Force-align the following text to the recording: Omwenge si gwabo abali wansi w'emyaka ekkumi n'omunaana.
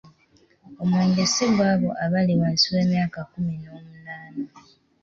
Omwenge 0.81 1.23
si 1.33 1.45
gwabo 1.55 1.89
abali 2.03 2.33
wansi 2.41 2.67
w'emyaka 2.73 3.17
ekkumi 3.23 3.55
n'omunaana. 3.61 4.45